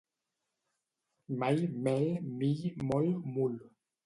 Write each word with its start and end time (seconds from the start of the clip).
Mall, 1.43 1.61
mel, 1.89 2.09
mill, 2.39 2.65
molt, 2.89 3.31
mul. 3.39 3.57